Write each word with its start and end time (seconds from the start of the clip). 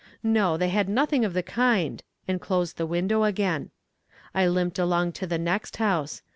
No, 0.23 0.57
they 0.57 0.69
had 0.69 0.89
nothing 0.89 1.23
of 1.23 1.33
the 1.35 1.43
kind, 1.43 2.01
and 2.27 2.41
closed 2.41 2.77
the 2.77 2.87
window 2.87 3.23
again. 3.23 3.69
I 4.33 4.47
limped 4.47 4.79
along 4.79 5.11
to 5.11 5.27
the 5.27 5.37
next 5.37 5.77
house. 5.77 6.23